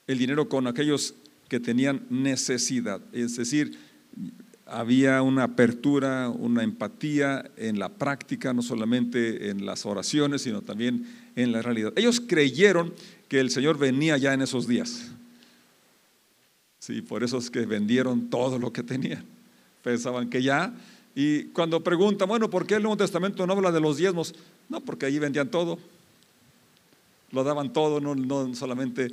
el 0.05 0.17
dinero 0.17 0.49
con 0.49 0.67
aquellos 0.67 1.13
que 1.47 1.61
tenían 1.61 2.05
necesidad. 2.09 2.99
Es 3.13 3.37
decir, 3.37 3.79
había 4.65 5.21
una 5.21 5.43
apertura, 5.43 6.27
una 6.27 6.61
empatía 6.61 7.49
en 7.55 7.79
la 7.79 7.87
práctica, 7.87 8.51
no 8.51 8.61
solamente 8.61 9.49
en 9.49 9.65
las 9.65 9.85
oraciones, 9.85 10.41
sino 10.41 10.61
también 10.61 11.07
en 11.37 11.53
la 11.53 11.61
realidad. 11.61 11.93
Ellos 11.95 12.19
creyeron 12.19 12.93
que 13.29 13.39
el 13.39 13.49
Señor 13.49 13.77
venía 13.77 14.17
ya 14.17 14.33
en 14.33 14.41
esos 14.41 14.67
días. 14.67 15.09
Sí, 16.79 17.01
por 17.01 17.23
eso 17.23 17.37
es 17.37 17.49
que 17.49 17.65
vendieron 17.65 18.29
todo 18.29 18.59
lo 18.59 18.73
que 18.73 18.83
tenían. 18.83 19.23
Pensaban 19.83 20.29
que 20.29 20.43
ya 20.43 20.73
Y 21.19 21.45
cuando 21.45 21.81
preguntan, 21.81 22.29
bueno, 22.29 22.47
¿por 22.47 22.67
qué 22.67 22.75
el 22.75 22.83
Nuevo 22.83 22.97
Testamento 22.97 23.47
no 23.47 23.53
habla 23.53 23.71
de 23.71 23.79
los 23.79 23.97
diezmos? 23.97 24.35
No, 24.69 24.81
porque 24.81 25.07
allí 25.07 25.17
vendían 25.17 25.49
todo. 25.49 25.79
Lo 27.31 27.43
daban 27.43 27.73
todo, 27.73 27.99
no, 27.99 28.53
solamente 28.53 29.11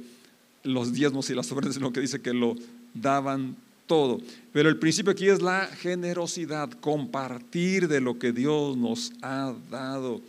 los 0.64 0.92
diezmos 0.92 1.30
y 1.30 1.34
las 1.34 1.50
ofrendas, 1.50 1.76
sino 1.76 1.94
que 1.94 2.02
dice 2.02 2.20
que 2.20 2.34
lo 2.34 2.56
daban 2.92 3.56
todo. 3.87 4.20
Pero 4.52 4.68
el 4.68 4.78
principio 4.78 5.12
aquí 5.12 5.30
es 5.30 5.40
la 5.40 5.66
generosidad, 5.66 6.68
compartir 6.73 7.88
de 7.88 8.02
lo 8.02 8.18
que 8.18 8.32
Dios 8.32 8.76
nos 8.76 9.11
ha 9.23 9.54
dado. 9.70 10.20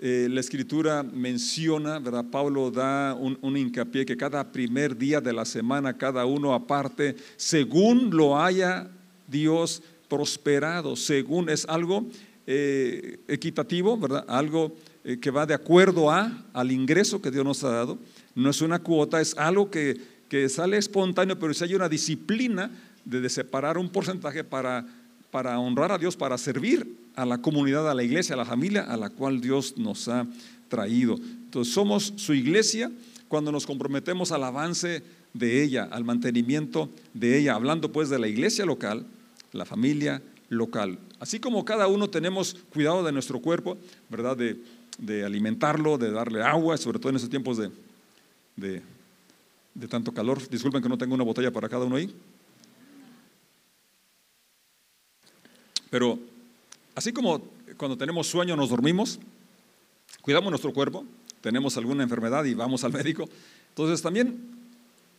Eh, 0.00 0.28
la 0.30 0.40
escritura 0.40 1.02
menciona, 1.02 1.98
¿verdad? 1.98 2.24
Pablo 2.30 2.70
da 2.70 3.12
un, 3.12 3.36
un, 3.42 3.58
hincapié 3.58 4.06
que 4.06 4.16
cada 4.16 4.50
primer 4.50 4.96
día 4.96 5.20
de 5.20 5.34
la 5.34 5.44
semana, 5.44 5.98
cada 5.98 6.24
uno 6.24 6.54
aparte, 6.54 7.16
según 7.36 8.08
lo 8.16 8.40
haya 8.40 8.88
Dios 9.28 9.82
prosperado, 10.12 10.94
según 10.94 11.48
es 11.48 11.64
algo 11.66 12.04
eh, 12.46 13.18
equitativo, 13.28 13.96
¿verdad? 13.96 14.26
Algo 14.28 14.76
eh, 15.04 15.16
que 15.18 15.30
va 15.30 15.46
de 15.46 15.54
acuerdo 15.54 16.10
a, 16.10 16.44
al 16.52 16.70
ingreso 16.70 17.22
que 17.22 17.30
Dios 17.30 17.46
nos 17.46 17.64
ha 17.64 17.70
dado. 17.70 17.98
No 18.34 18.50
es 18.50 18.60
una 18.60 18.80
cuota, 18.80 19.22
es 19.22 19.34
algo 19.38 19.70
que, 19.70 19.98
que 20.28 20.50
sale 20.50 20.76
espontáneo, 20.76 21.38
pero 21.38 21.54
si 21.54 21.64
hay 21.64 21.74
una 21.74 21.88
disciplina 21.88 22.70
de, 23.06 23.22
de 23.22 23.30
separar 23.30 23.78
un 23.78 23.88
porcentaje 23.88 24.44
para, 24.44 24.86
para 25.30 25.58
honrar 25.58 25.92
a 25.92 25.96
Dios, 25.96 26.14
para 26.14 26.36
servir 26.36 26.94
a 27.16 27.24
la 27.24 27.38
comunidad, 27.38 27.90
a 27.90 27.94
la 27.94 28.02
iglesia, 28.02 28.34
a 28.34 28.36
la 28.36 28.44
familia 28.44 28.82
a 28.82 28.98
la 28.98 29.08
cual 29.08 29.40
Dios 29.40 29.78
nos 29.78 30.08
ha 30.08 30.26
traído. 30.68 31.14
Entonces 31.14 31.72
somos 31.72 32.12
su 32.16 32.34
iglesia 32.34 32.92
cuando 33.28 33.50
nos 33.50 33.64
comprometemos 33.64 34.30
al 34.30 34.44
avance 34.44 35.02
de 35.32 35.62
ella, 35.62 35.88
al 35.90 36.04
mantenimiento 36.04 36.90
de 37.14 37.38
ella, 37.38 37.54
hablando 37.54 37.90
pues 37.92 38.10
de 38.10 38.18
la 38.18 38.28
iglesia 38.28 38.66
local, 38.66 39.06
la 39.52 39.64
familia 39.64 40.22
local. 40.48 40.98
Así 41.20 41.40
como 41.40 41.64
cada 41.64 41.86
uno 41.86 42.10
tenemos 42.10 42.56
cuidado 42.72 43.02
de 43.02 43.12
nuestro 43.12 43.40
cuerpo, 43.40 43.78
¿verdad? 44.08 44.36
De, 44.36 45.24
alimentarlo, 45.24 45.98
de 45.98 46.10
darle 46.10 46.42
agua, 46.42 46.76
sobre 46.76 46.98
todo 46.98 47.10
en 47.10 47.16
estos 47.16 47.30
tiempos 47.30 47.56
de, 47.56 47.70
de, 48.56 48.82
de 49.74 49.88
tanto 49.88 50.12
calor. 50.12 50.46
Disculpen 50.48 50.82
que 50.82 50.88
no 50.88 50.98
tengo 50.98 51.14
una 51.14 51.24
botella 51.24 51.50
para 51.50 51.68
cada 51.68 51.86
uno 51.86 51.96
ahí. 51.96 52.14
Pero 55.90 56.18
así 56.94 57.12
como 57.12 57.42
cuando 57.76 57.96
tenemos 57.96 58.26
sueño 58.26 58.56
nos 58.56 58.70
dormimos, 58.70 59.18
cuidamos 60.22 60.50
nuestro 60.50 60.72
cuerpo, 60.72 61.04
tenemos 61.40 61.76
alguna 61.76 62.02
enfermedad 62.02 62.44
y 62.44 62.54
vamos 62.54 62.84
al 62.84 62.92
médico, 62.94 63.28
entonces 63.68 64.00
también 64.00 64.38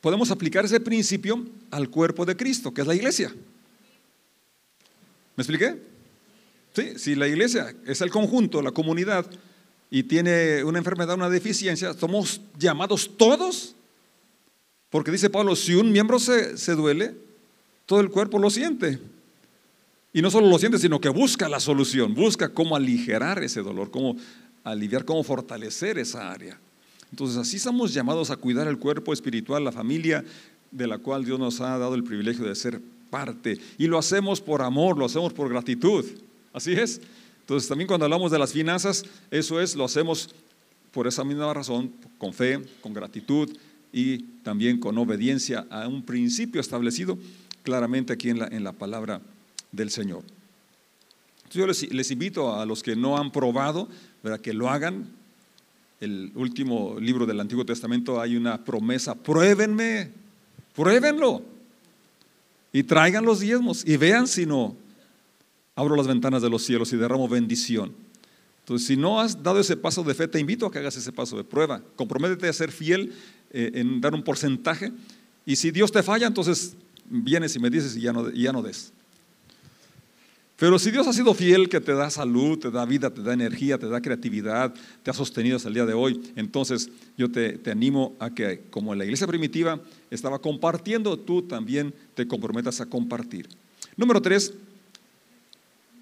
podemos 0.02 0.32
aplicar 0.32 0.66
ese 0.66 0.80
principio 0.80 1.46
al 1.72 1.90
cuerpo 1.90 2.25
de 2.25 2.36
Cristo, 2.36 2.74
que 2.74 2.82
es 2.82 2.88
la 2.88 2.96
iglesia. 2.96 3.34
¿Me 5.36 5.42
expliqué? 5.42 5.82
Sí, 6.74 6.94
si 6.98 7.16
la 7.16 7.28
iglesia 7.28 7.75
es 7.86 8.02
el 8.02 8.10
conjunto, 8.10 8.62
la 8.62 8.72
comunidad, 8.72 9.25
y 9.90 10.04
tiene 10.04 10.63
una 10.63 10.80
enfermedad, 10.80 11.16
una 11.16 11.30
deficiencia, 11.30 11.94
somos 11.94 12.42
llamados 12.58 13.12
todos, 13.16 13.75
porque 14.90 15.12
dice 15.12 15.30
Pablo, 15.30 15.56
si 15.56 15.75
un 15.75 15.92
miembro 15.92 16.20
se, 16.20 16.58
se 16.58 16.74
duele, 16.74 17.16
todo 17.86 18.00
el 18.00 18.10
cuerpo 18.10 18.40
lo 18.40 18.50
siente. 18.50 19.00
Y 20.12 20.22
no 20.22 20.32
solo 20.32 20.48
lo 20.48 20.58
siente, 20.60 20.80
sino 20.80 21.00
que 21.02 21.10
busca 21.10 21.50
la 21.50 21.60
solución, 21.60 22.13
busca 22.13 22.50
cómo 22.50 22.75
aligerar 22.75 23.44
ese 23.44 23.62
dolor, 23.62 23.92
cómo 23.92 24.16
aliviar, 24.63 25.06
cómo 25.06 25.24
fortalecer 25.24 25.98
esa 25.98 26.32
área. 26.32 26.60
Entonces 27.12 27.38
así 27.38 27.58
estamos 27.58 27.94
llamados 27.94 28.32
a 28.32 28.38
cuidar 28.38 28.68
el 28.68 28.80
cuerpo 28.80 29.13
espiritual, 29.13 29.63
la 29.63 29.72
familia 29.72 30.24
de 30.72 30.88
la 30.88 30.98
cual 30.98 31.25
Dios 31.25 31.40
nos 31.40 31.62
ha 31.62 31.78
dado 31.78 31.94
el 31.94 32.04
privilegio 32.04 32.46
de 32.46 32.56
ser 32.56 32.82
parte. 33.13 33.60
Y 33.77 33.86
lo 33.86 34.00
hacemos 34.00 34.41
por 34.41 34.63
amor, 34.63 34.98
lo 34.98 35.05
hacemos 35.05 35.32
por 35.34 35.48
gratitud. 35.48 36.03
Así 36.51 36.74
es. 36.74 37.00
Entonces 37.41 37.70
también 37.70 37.88
cuando 37.88 38.05
hablamos 38.05 38.32
de 38.32 38.39
las 38.39 38.51
finanzas, 38.51 39.05
eso 39.29 39.62
es, 39.62 39.75
lo 39.75 39.86
hacemos 39.86 40.34
por 40.91 41.05
esa 41.05 41.24
misma 41.24 41.53
razón, 41.53 41.91
con 42.17 42.34
fe, 42.34 42.60
con 42.82 42.91
gratitud 42.91 43.55
y 43.91 44.17
también 44.41 44.79
con 44.79 44.98
obediencia 44.98 45.67
a 45.70 45.88
un 45.88 46.01
principio 46.01 46.60
establecido 46.60 47.20
claramente 47.62 48.13
aquí 48.13 48.32
en 48.32 48.39
la, 48.39 48.48
en 48.48 48.63
la 48.63 48.72
palabra 48.72 49.22
del 49.72 49.91
Señor. 49.91 50.24
Yo 51.51 51.67
les, 51.67 51.93
les, 51.93 52.10
invito 52.10 52.55
a 52.55 52.65
los 52.65 52.82
que 52.82 52.96
no 52.96 53.15
han 53.15 53.32
probado, 53.32 53.89
¿verdad? 54.24 54.41
que 54.41 54.53
lo 54.53 54.72
hagan. 54.72 55.08
El 56.00 56.32
último 56.34 56.96
libro 57.00 57.27
del 57.27 57.39
Antiguo 57.39 57.63
Testamento 57.63 58.20
hay 58.20 58.36
una 58.36 58.63
promesa, 58.63 59.13
pruébenme, 59.13 60.10
pruébenlo 60.75 61.52
y 62.74 62.84
traigan 62.84 63.24
los 63.24 63.39
diezmos 63.39 63.84
y 63.86 63.96
vean 63.96 64.27
si 64.27 64.46
no 64.46 64.75
abro 65.75 65.96
las 65.96 66.08
ventanas 66.08 66.42
de 66.42 66.50
los 66.50 66.63
cielos 66.63 66.92
y 66.92 66.98
derramo 66.98 67.30
bendición. 67.30 67.94
Entonces, 68.60 68.88
si 68.88 68.98
no 68.98 69.20
has 69.20 69.42
dado 69.44 69.60
ese 69.60 69.77
paso 69.77 70.03
de 70.03 70.13
fe, 70.13 70.27
te 70.27 70.39
invito 70.39 70.65
a 70.65 70.72
que 70.72 70.80
hagas 70.80 70.98
ese 70.98 71.12
paso 71.12 71.38
de 71.38 71.44
prueba. 71.44 71.82
Comprométete 71.96 72.48
a 72.48 72.53
ser 72.53 72.72
fiel 72.72 73.13
eh, 73.51 73.72
en 73.75 74.01
dar 74.01 74.13
un 74.13 74.24
porcentaje. 74.24 74.92
Y 75.46 75.56
si 75.56 75.70
Dios 75.70 75.92
te 75.92 76.01
falla, 76.01 76.27
entonces 76.27 76.75
vienes 77.06 77.56
y 77.56 77.60
me 77.60 77.70
dices 77.70 77.96
y 77.96 78.01
ya 78.01 78.13
no, 78.13 78.30
y 78.30 78.44
ya 78.44 78.53
no 78.53 78.62
des. 78.62 78.94
Pero 80.57 80.77
si 80.77 80.91
Dios 80.91 81.07
ha 81.07 81.13
sido 81.13 81.33
fiel, 81.33 81.67
que 81.67 81.81
te 81.81 81.93
da 81.93 82.10
salud, 82.10 82.60
te 82.60 82.69
da 82.69 82.86
vida, 82.86 83.10
te 83.10 83.24
da 83.24 83.33
energía, 83.33 83.77
te 83.77 83.88
da 83.88 84.01
creatividad, 84.01 84.74
te 85.01 85.10
ha 85.10 85.13
sostenido 85.13 85.57
hasta 85.57 85.67
el 85.67 85.74
día 85.74 85.86
de 85.86 85.93
hoy, 85.93 86.22
entonces 86.36 86.89
yo 87.17 87.31
te, 87.31 87.57
te, 87.57 87.72
animo 87.72 88.15
a 88.19 88.29
que, 88.29 88.62
como 88.69 88.93
la 88.93 89.03
iglesia 89.03 89.25
primitiva 89.25 89.79
estaba 90.12 90.39
compartiendo, 90.39 91.17
tú 91.17 91.41
también 91.41 91.93
te 92.13 92.27
comprometas 92.27 92.81
a 92.81 92.86
compartir. 92.86 93.50
Número 93.98 94.22
tres, 94.22 94.53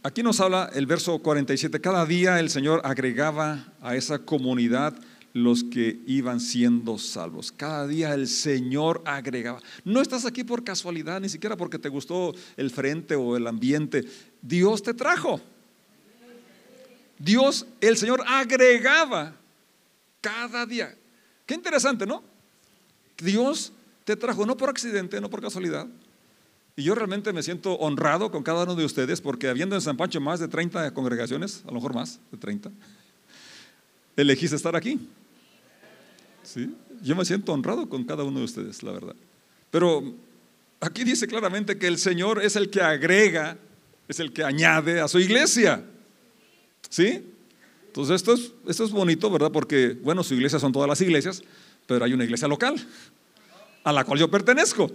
aquí 0.04 0.22
nos 0.22 0.42
habla 0.42 0.70
el 0.74 0.86
verso 0.86 1.20
47, 1.20 1.80
cada 1.80 2.06
día 2.06 2.40
el 2.40 2.50
Señor 2.50 2.82
agregaba 2.84 3.74
a 3.82 3.96
esa 3.96 4.20
comunidad 4.20 4.96
los 5.34 5.64
que 5.64 6.00
iban 6.06 6.40
siendo 6.40 6.98
salvos. 6.98 7.52
Cada 7.52 7.88
día 7.88 8.14
el 8.14 8.28
Señor 8.28 9.02
agregaba. 9.06 9.62
No 9.86 10.02
estás 10.02 10.26
aquí 10.26 10.44
por 10.44 10.64
casualidad, 10.64 11.22
ni 11.22 11.30
siquiera 11.30 11.56
porque 11.56 11.80
te 11.80 11.90
gustó 11.90 12.34
el 12.58 12.70
frente 12.70 13.16
o 13.16 13.38
el 13.38 13.48
ambiente. 13.48 14.06
Dios 14.42 14.84
te 14.84 14.94
trajo. 14.94 15.40
Dios, 17.18 17.68
el 17.80 17.98
Señor 17.98 18.24
agregaba 18.28 19.36
cada 20.22 20.66
día. 20.66 20.96
Qué 21.46 21.54
interesante, 21.54 22.06
¿no? 22.06 22.24
Dios 23.18 23.72
te 24.04 24.16
trajo, 24.16 24.46
no 24.46 24.58
por 24.58 24.70
accidente, 24.70 25.22
no 25.22 25.30
por 25.30 25.42
casualidad. 25.42 25.88
Y 26.76 26.84
yo 26.84 26.96
realmente 26.96 27.32
me 27.34 27.44
siento 27.44 27.74
honrado 27.76 28.32
con 28.32 28.44
cada 28.44 28.64
uno 28.64 28.76
de 28.76 28.86
ustedes 28.86 29.22
porque 29.22 29.50
habiendo 29.50 29.76
en 29.76 29.82
San 29.82 29.98
Pancho 29.98 30.20
más 30.20 30.40
de 30.40 30.48
30 30.48 30.94
congregaciones, 30.94 31.62
a 31.66 31.68
lo 31.68 31.74
mejor 31.74 31.94
más 31.94 32.20
de 32.32 32.38
30, 32.38 32.72
elegiste 34.16 34.56
estar 34.56 34.76
aquí. 34.76 35.08
¿Sí? 36.44 36.74
Yo 37.02 37.16
me 37.16 37.26
siento 37.26 37.54
honrado 37.54 37.90
con 37.90 38.04
cada 38.04 38.24
uno 38.24 38.40
de 38.40 38.46
ustedes, 38.46 38.84
la 38.84 38.92
verdad. 38.92 39.16
Pero 39.70 40.14
aquí 40.80 41.04
dice 41.04 41.28
claramente 41.28 41.78
que 41.78 41.88
el 41.88 41.98
Señor 41.98 42.44
es 42.44 42.56
el 42.56 42.70
que 42.70 42.82
agrega, 42.82 43.58
es 44.08 44.20
el 44.20 44.34
que 44.34 44.44
añade 44.44 45.00
a 45.00 45.08
su 45.08 45.20
iglesia. 45.20 45.84
¿Sí? 46.90 47.24
Entonces 47.88 48.16
esto 48.18 48.34
es, 48.34 48.52
esto 48.68 48.86
es 48.86 48.92
bonito, 48.92 49.30
¿verdad? 49.30 49.52
Porque, 49.52 49.98
bueno, 50.02 50.24
su 50.24 50.34
iglesia 50.34 50.60
son 50.60 50.72
todas 50.72 50.88
las 50.88 51.02
iglesias, 51.02 51.44
pero 51.88 52.06
hay 52.06 52.14
una 52.14 52.24
iglesia 52.24 52.48
local 52.48 52.76
a 53.84 53.92
la 53.92 54.04
cual 54.04 54.20
yo 54.20 54.30
pertenezco. 54.30 54.92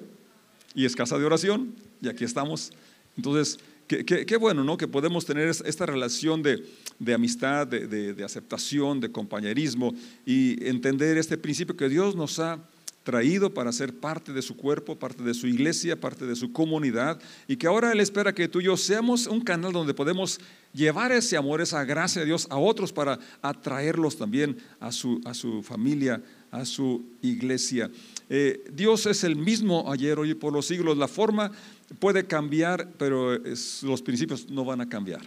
Y 0.74 0.84
es 0.84 0.94
casa 0.94 1.18
de 1.18 1.24
oración, 1.24 1.74
y 2.00 2.08
aquí 2.08 2.24
estamos. 2.24 2.72
Entonces, 3.16 3.58
Qué, 3.86 4.36
bueno, 4.36 4.64
¿no? 4.64 4.76
Que 4.76 4.88
podemos 4.88 5.24
tener 5.24 5.48
esta 5.48 5.86
relación 5.86 6.42
de, 6.42 7.14
amistad, 7.14 7.66
de, 7.66 8.24
aceptación, 8.24 9.00
de 9.00 9.12
compañerismo 9.12 9.94
y 10.24 10.66
entender 10.66 11.16
este 11.18 11.38
principio 11.38 11.76
que 11.76 11.88
Dios 11.88 12.16
nos 12.16 12.38
ha 12.40 12.58
traído 13.06 13.54
para 13.54 13.70
ser 13.70 13.94
parte 13.94 14.32
de 14.32 14.42
su 14.42 14.56
cuerpo, 14.56 14.98
parte 14.98 15.22
de 15.22 15.32
su 15.32 15.46
iglesia, 15.46 16.00
parte 16.00 16.26
de 16.26 16.34
su 16.34 16.52
comunidad 16.52 17.20
y 17.46 17.56
que 17.56 17.68
ahora 17.68 17.92
Él 17.92 18.00
espera 18.00 18.34
que 18.34 18.48
tú 18.48 18.60
y 18.60 18.64
yo 18.64 18.76
seamos 18.76 19.28
un 19.28 19.42
canal 19.42 19.72
donde 19.72 19.94
podemos 19.94 20.40
llevar 20.74 21.12
ese 21.12 21.36
amor, 21.36 21.60
esa 21.60 21.84
gracia 21.84 22.20
de 22.20 22.26
Dios 22.26 22.48
a 22.50 22.58
otros 22.58 22.92
para 22.92 23.20
atraerlos 23.42 24.16
también 24.16 24.58
a 24.80 24.90
su, 24.90 25.20
familia, 25.62 26.20
a 26.50 26.64
su 26.64 27.04
iglesia. 27.22 27.92
Eh, 28.28 28.64
Dios 28.72 29.06
es 29.06 29.22
el 29.22 29.36
mismo 29.36 29.90
ayer, 29.92 30.18
hoy 30.18 30.32
y 30.32 30.34
por 30.34 30.52
los 30.52 30.66
siglos. 30.66 30.98
La 30.98 31.06
forma 31.06 31.52
puede 31.98 32.26
cambiar, 32.26 32.92
pero 32.98 33.38
los 33.82 34.02
principios 34.02 34.48
no 34.50 34.64
van 34.64 34.80
a 34.80 34.88
cambiar. 34.88 35.20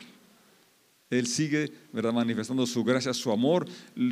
Él 1.09 1.25
sigue 1.25 1.71
¿verdad? 1.91 2.13
manifestando 2.13 2.67
su 2.67 2.83
gracia, 2.83 3.15
su 3.15 3.31
amor. 3.31 3.65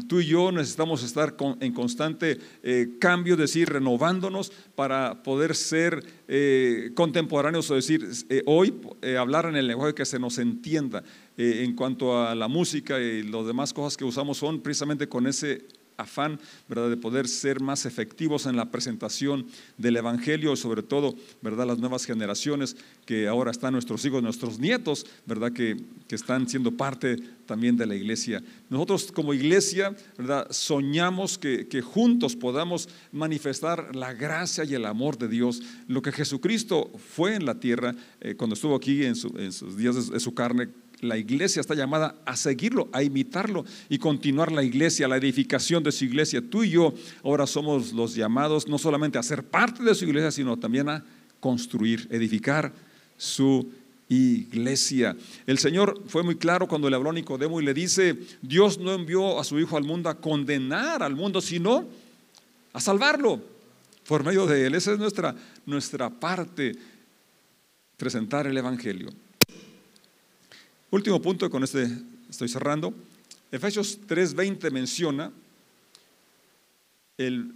Tú 0.07 0.19
y 0.19 0.25
yo 0.25 0.51
necesitamos 0.51 1.03
estar 1.03 1.35
en 1.59 1.71
constante 1.71 2.39
eh, 2.63 2.95
cambio, 2.99 3.35
es 3.35 3.39
decir, 3.39 3.69
renovándonos 3.69 4.51
para 4.73 5.21
poder 5.21 5.55
ser 5.55 6.03
eh, 6.27 6.89
contemporáneos, 6.95 7.69
o 7.69 7.75
decir, 7.75 8.03
hoy 8.47 8.73
hablar 9.19 9.45
en 9.45 9.57
el 9.57 9.67
lenguaje 9.67 9.93
que 9.93 10.05
se 10.05 10.17
nos 10.17 10.39
entienda. 10.39 11.03
en 11.37 11.75
cuanto 11.75 12.19
a 12.19 12.33
la 12.33 12.47
música 12.47 12.99
y 12.99 13.21
las 13.21 13.45
demás 13.45 13.73
cosas 13.73 13.95
que 13.95 14.03
usamos 14.03 14.39
son 14.39 14.61
precisamente 14.61 15.07
con 15.07 15.27
ese 15.27 15.67
afán, 15.97 16.39
¿verdad?, 16.69 16.89
de 16.89 16.97
poder 16.97 17.27
ser 17.27 17.59
más 17.59 17.85
efectivos 17.85 18.45
en 18.45 18.55
la 18.55 18.71
presentación 18.71 19.47
del 19.77 19.97
Evangelio, 19.97 20.55
sobre 20.55 20.83
todo, 20.83 21.15
¿verdad?, 21.41 21.67
las 21.67 21.79
nuevas 21.79 22.05
generaciones 22.05 22.77
que 23.05 23.27
ahora 23.27 23.51
están 23.51 23.73
nuestros 23.73 24.05
hijos, 24.05 24.21
nuestros 24.21 24.59
nietos, 24.59 25.05
¿verdad?, 25.25 25.51
que, 25.51 25.77
que 26.07 26.15
están 26.15 26.47
siendo 26.47 26.71
parte 26.71 27.17
también 27.45 27.77
de 27.77 27.85
la 27.85 27.95
iglesia. 27.95 28.43
Nosotros 28.69 29.11
como 29.11 29.33
iglesia, 29.33 29.95
¿verdad?, 30.17 30.47
soñamos 30.51 31.37
que, 31.37 31.67
que 31.67 31.81
juntos 31.81 32.35
podamos 32.35 32.87
manifestar 33.11 33.95
la 33.95 34.13
gracia 34.13 34.63
y 34.63 34.75
el 34.75 34.85
amor 34.85 35.17
de 35.17 35.27
Dios, 35.27 35.61
lo 35.87 36.01
que 36.01 36.11
Jesucristo 36.11 36.91
fue 37.15 37.35
en 37.35 37.45
la 37.45 37.59
tierra 37.59 37.95
eh, 38.21 38.35
cuando 38.35 38.53
estuvo 38.53 38.75
aquí 38.75 39.03
en, 39.03 39.15
en 39.37 39.51
sus 39.51 39.75
días 39.77 40.09
de 40.09 40.19
su 40.19 40.33
carne 40.33 40.69
la 41.01 41.17
iglesia 41.17 41.59
está 41.59 41.75
llamada 41.75 42.15
a 42.25 42.35
seguirlo, 42.35 42.89
a 42.91 43.03
imitarlo 43.03 43.65
y 43.89 43.99
continuar 43.99 44.51
la 44.51 44.63
iglesia, 44.63 45.07
la 45.07 45.17
edificación 45.17 45.83
de 45.83 45.91
su 45.91 46.05
iglesia. 46.05 46.41
Tú 46.41 46.63
y 46.63 46.71
yo 46.71 46.93
ahora 47.23 47.45
somos 47.45 47.93
los 47.93 48.15
llamados 48.15 48.67
no 48.67 48.77
solamente 48.77 49.17
a 49.17 49.23
ser 49.23 49.43
parte 49.43 49.83
de 49.83 49.95
su 49.95 50.05
iglesia, 50.05 50.31
sino 50.31 50.57
también 50.57 50.89
a 50.89 51.03
construir, 51.39 52.07
edificar 52.09 52.73
su 53.17 53.69
iglesia. 54.09 55.15
El 55.45 55.59
Señor 55.59 56.01
fue 56.07 56.23
muy 56.23 56.35
claro 56.35 56.67
cuando 56.67 56.89
le 56.89 56.95
habló 56.95 57.09
a 57.09 57.13
Nicodemo 57.13 57.61
y 57.61 57.65
le 57.65 57.73
dice, 57.73 58.17
Dios 58.41 58.79
no 58.79 58.93
envió 58.93 59.39
a 59.39 59.43
su 59.43 59.59
Hijo 59.59 59.77
al 59.77 59.83
mundo 59.83 60.09
a 60.09 60.17
condenar 60.17 61.03
al 61.03 61.15
mundo, 61.15 61.41
sino 61.41 61.85
a 62.73 62.79
salvarlo 62.79 63.41
por 64.07 64.23
medio 64.23 64.45
de 64.45 64.65
Él. 64.65 64.75
Esa 64.75 64.93
es 64.93 64.99
nuestra, 64.99 65.35
nuestra 65.65 66.09
parte, 66.09 66.75
presentar 67.97 68.47
el 68.47 68.57
Evangelio. 68.57 69.09
Último 70.89 71.21
punto, 71.21 71.49
con 71.49 71.63
este 71.63 71.89
estoy 72.29 72.47
cerrando. 72.47 72.93
Efesios 73.51 73.99
3:20 74.07 74.71
menciona 74.71 75.31
el 77.17 77.53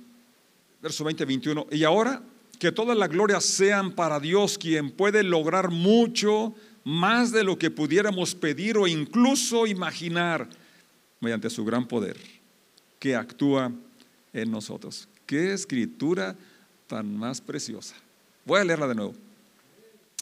verso 0.82 1.06
20-21, 1.06 1.68
y 1.72 1.84
ahora 1.84 2.24
que 2.60 2.72
toda 2.72 2.96
la 2.96 3.08
gloria 3.08 3.40
sean 3.40 3.92
para 3.92 4.20
Dios, 4.20 4.58
quien 4.58 4.92
puede 4.92 5.24
lograr 5.24 5.70
mucho 5.70 6.56
más 6.84 7.32
de 7.32 7.44
lo 7.44 7.58
que 7.58 7.72
pudiéramos 7.72 8.34
pedir 8.36 8.78
o 8.78 8.88
incluso 8.88 9.68
imaginar 9.68 10.50
mediante 11.20 11.50
su 11.50 11.64
gran 11.64 11.88
poder 11.88 12.18
que 13.00 13.16
actúa 13.16 13.72
en 14.34 14.52
nosotros. 14.52 15.08
Qué 15.26 15.54
escritura 15.54 16.36
tan 16.88 17.16
más 17.16 17.40
preciosa. 17.40 17.96
Voy 18.44 18.60
a 18.60 18.64
leerla 18.66 18.88
de 18.88 18.96
nuevo. 18.96 19.14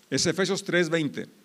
Es 0.10 0.26
Efesios 0.26 0.64
3:20. 0.64 1.39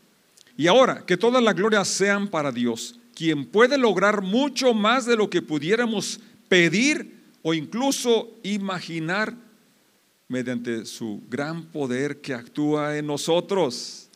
Y 0.56 0.66
ahora, 0.66 1.04
que 1.04 1.16
toda 1.16 1.40
la 1.40 1.52
gloria 1.52 1.84
sean 1.84 2.28
para 2.28 2.52
Dios, 2.52 2.98
quien 3.14 3.46
puede 3.46 3.78
lograr 3.78 4.22
mucho 4.22 4.74
más 4.74 5.06
de 5.06 5.16
lo 5.16 5.28
que 5.28 5.42
pudiéramos 5.42 6.20
pedir 6.48 7.14
o 7.42 7.54
incluso 7.54 8.30
imaginar 8.42 9.34
mediante 10.28 10.84
su 10.84 11.22
gran 11.28 11.64
poder 11.64 12.20
que 12.20 12.34
actúa 12.34 12.96
en 12.96 13.06
nosotros. 13.06 14.08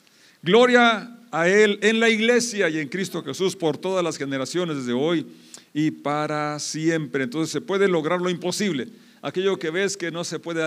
Gloria 0.43 1.17
a 1.31 1.49
Él 1.49 1.79
en 1.83 2.01
la 2.01 2.09
iglesia 2.09 2.69
y 2.69 2.79
en 2.79 2.89
Cristo 2.89 3.23
Jesús 3.23 3.55
por 3.55 3.77
todas 3.77 4.03
las 4.03 4.17
generaciones 4.17 4.79
desde 4.79 4.93
hoy 4.93 5.27
y 5.75 5.91
para 5.91 6.59
siempre. 6.59 7.25
Entonces 7.25 7.53
se 7.53 7.61
puede 7.61 7.89
lograr 7.89 8.21
lo 8.21 8.31
imposible 8.31 8.89
aquello 9.23 9.59
que 9.59 9.71
ves 9.71 9.97
que 9.97 10.11
no 10.11 10.25
se 10.25 10.39
puede 10.39 10.63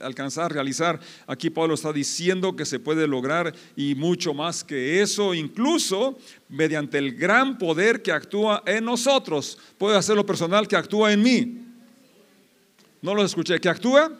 alcanzar, 0.00 0.52
realizar. 0.52 1.00
Aquí 1.26 1.50
Pablo 1.50 1.74
está 1.74 1.92
diciendo 1.92 2.56
que 2.56 2.64
se 2.64 2.78
puede 2.78 3.06
lograr 3.06 3.54
y 3.76 3.94
mucho 3.94 4.34
más 4.34 4.64
que 4.64 5.00
eso, 5.00 5.34
incluso 5.34 6.18
mediante 6.48 6.98
el 6.98 7.14
gran 7.14 7.58
poder 7.58 8.02
que 8.02 8.12
actúa 8.12 8.62
en 8.66 8.84
nosotros. 8.84 9.58
Puede 9.78 9.96
hacerlo 9.96 10.24
personal 10.24 10.68
que 10.68 10.76
actúa 10.76 11.12
en 11.12 11.22
mí. 11.22 11.58
No 13.02 13.14
lo 13.14 13.24
escuché, 13.24 13.60
que 13.60 13.68
actúa 13.68 14.10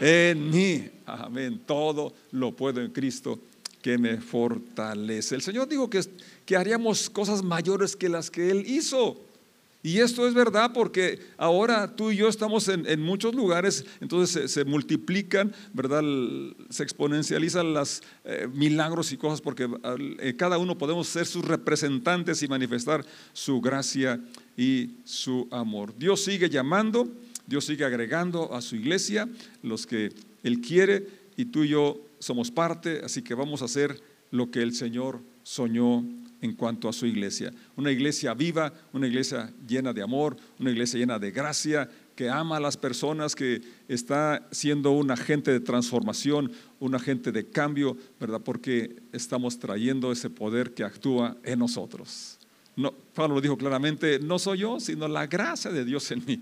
en 0.00 0.50
mí. 0.50 0.88
Amén. 1.06 1.60
Todo 1.66 2.14
lo 2.30 2.52
puedo 2.52 2.80
en 2.80 2.90
Cristo 2.90 3.38
que 3.82 3.98
me 3.98 4.18
fortalece. 4.18 5.34
El 5.34 5.42
Señor 5.42 5.68
dijo 5.68 5.90
que, 5.90 6.00
que 6.46 6.56
haríamos 6.56 7.10
cosas 7.10 7.42
mayores 7.42 7.96
que 7.96 8.08
las 8.08 8.30
que 8.30 8.50
Él 8.50 8.64
hizo. 8.66 9.20
Y 9.84 9.98
esto 9.98 10.28
es 10.28 10.34
verdad 10.34 10.70
porque 10.72 11.18
ahora 11.36 11.96
tú 11.96 12.12
y 12.12 12.16
yo 12.16 12.28
estamos 12.28 12.68
en, 12.68 13.00
muchos 13.00 13.34
lugares, 13.34 13.84
entonces 14.00 14.52
se, 14.52 14.64
multiplican, 14.64 15.52
¿verdad? 15.72 16.04
Se 16.70 16.84
exponencializan 16.84 17.74
los 17.74 18.00
eh, 18.24 18.48
milagros 18.52 19.10
y 19.10 19.16
cosas 19.16 19.40
porque 19.40 19.68
eh, 20.20 20.34
cada 20.36 20.58
uno 20.58 20.78
podemos 20.78 21.08
ser 21.08 21.26
sus 21.26 21.44
representantes 21.44 22.44
y 22.44 22.48
manifestar 22.48 23.04
su 23.32 23.60
gracia 23.60 24.20
y 24.56 24.90
su 25.04 25.48
amor. 25.50 25.92
Dios 25.98 26.22
sigue 26.22 26.48
llamando, 26.48 27.08
Dios 27.48 27.64
sigue 27.64 27.84
agregando 27.84 28.54
a 28.54 28.60
su 28.60 28.76
iglesia 28.76 29.28
los 29.64 29.88
que 29.88 30.12
Él 30.44 30.60
quiere 30.60 31.08
y 31.36 31.46
tú 31.46 31.64
y 31.64 31.70
yo 31.70 32.00
somos 32.20 32.52
parte, 32.52 33.00
así 33.04 33.22
que 33.22 33.34
vamos 33.34 33.62
a 33.62 33.64
hacer 33.64 34.00
lo 34.30 34.48
que 34.52 34.62
el 34.62 34.74
Señor 34.74 35.20
soñó 35.42 36.04
en 36.42 36.52
cuanto 36.54 36.88
a 36.88 36.92
su 36.92 37.06
iglesia. 37.06 37.52
Una 37.76 37.90
iglesia 37.90 38.34
viva, 38.34 38.72
una 38.92 39.06
iglesia 39.06 39.50
llena 39.66 39.92
de 39.92 40.02
amor, 40.02 40.36
una 40.58 40.70
iglesia 40.70 40.98
llena 40.98 41.18
de 41.18 41.30
gracia, 41.30 41.88
que 42.16 42.28
ama 42.28 42.58
a 42.58 42.60
las 42.60 42.76
personas, 42.76 43.34
que 43.34 43.62
está 43.88 44.46
siendo 44.50 44.90
un 44.90 45.10
agente 45.10 45.50
de 45.52 45.60
transformación, 45.60 46.52
un 46.80 46.94
agente 46.94 47.32
de 47.32 47.46
cambio, 47.46 47.96
¿verdad? 48.20 48.40
Porque 48.44 48.96
estamos 49.12 49.58
trayendo 49.58 50.12
ese 50.12 50.28
poder 50.28 50.74
que 50.74 50.84
actúa 50.84 51.36
en 51.44 51.60
nosotros. 51.60 52.38
No, 52.74 52.92
Pablo 53.14 53.36
lo 53.36 53.40
dijo 53.40 53.56
claramente, 53.56 54.18
no 54.18 54.38
soy 54.38 54.58
yo, 54.58 54.80
sino 54.80 55.06
la 55.06 55.26
gracia 55.26 55.70
de 55.70 55.84
Dios 55.84 56.10
en 56.10 56.24
mí. 56.26 56.40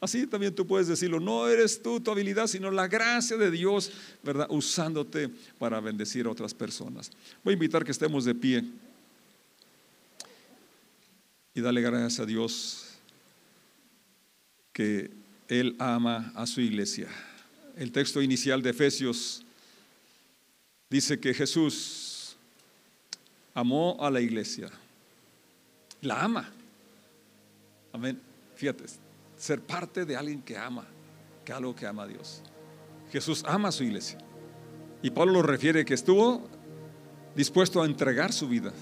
Así 0.00 0.26
también 0.26 0.54
tú 0.54 0.66
puedes 0.66 0.88
decirlo, 0.88 1.20
no 1.20 1.46
eres 1.46 1.82
tú 1.82 2.00
tu 2.00 2.10
habilidad, 2.10 2.46
sino 2.46 2.70
la 2.70 2.88
gracia 2.88 3.36
de 3.36 3.50
Dios, 3.50 3.92
¿verdad? 4.24 4.46
Usándote 4.50 5.30
para 5.58 5.78
bendecir 5.80 6.26
a 6.26 6.30
otras 6.30 6.54
personas. 6.54 7.10
Voy 7.44 7.52
a 7.52 7.54
invitar 7.54 7.84
que 7.84 7.92
estemos 7.92 8.24
de 8.24 8.34
pie 8.34 8.64
y 11.60 11.62
dale 11.62 11.82
gracias 11.82 12.20
a 12.20 12.24
Dios 12.24 12.86
que 14.72 15.10
Él 15.46 15.76
ama 15.78 16.32
a 16.34 16.46
su 16.46 16.62
iglesia. 16.62 17.08
El 17.76 17.92
texto 17.92 18.22
inicial 18.22 18.62
de 18.62 18.70
Efesios 18.70 19.42
dice 20.88 21.20
que 21.20 21.34
Jesús 21.34 22.34
amó 23.52 23.98
a 24.00 24.10
la 24.10 24.22
iglesia. 24.22 24.70
La 26.00 26.22
ama. 26.22 26.50
Amén. 27.92 28.18
Fíjate, 28.56 28.84
ser 29.36 29.60
parte 29.60 30.06
de 30.06 30.16
alguien 30.16 30.40
que 30.40 30.56
ama, 30.56 30.86
que 31.44 31.52
algo 31.52 31.76
que 31.76 31.86
ama 31.86 32.04
a 32.04 32.08
Dios. 32.08 32.40
Jesús 33.12 33.44
ama 33.46 33.68
a 33.68 33.72
su 33.72 33.84
iglesia. 33.84 34.16
Y 35.02 35.10
Pablo 35.10 35.34
lo 35.34 35.42
refiere 35.42 35.84
que 35.84 35.92
estuvo 35.92 36.48
dispuesto 37.36 37.82
a 37.82 37.86
entregar 37.86 38.32
su 38.32 38.48
vida 38.48 38.72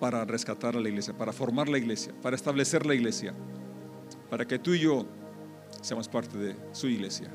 para 0.00 0.24
rescatar 0.24 0.76
a 0.76 0.80
la 0.80 0.88
iglesia, 0.88 1.16
para 1.16 1.32
formar 1.32 1.68
la 1.68 1.78
iglesia, 1.78 2.12
para 2.22 2.34
establecer 2.34 2.86
la 2.86 2.94
iglesia, 2.94 3.34
para 4.30 4.46
que 4.46 4.58
tú 4.58 4.72
y 4.72 4.80
yo 4.80 5.06
seamos 5.82 6.08
parte 6.08 6.36
de 6.38 6.56
su 6.72 6.88
iglesia. 6.88 7.30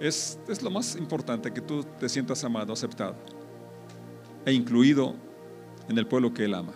Es, 0.00 0.38
es 0.48 0.62
lo 0.62 0.70
más 0.70 0.94
importante 0.94 1.52
que 1.52 1.60
tú 1.60 1.82
te 1.98 2.08
sientas 2.08 2.44
amado, 2.44 2.72
aceptado 2.72 3.16
e 4.46 4.52
incluido 4.52 5.16
en 5.88 5.98
el 5.98 6.06
pueblo 6.06 6.32
que 6.32 6.44
Él 6.44 6.54
ama. 6.54 6.72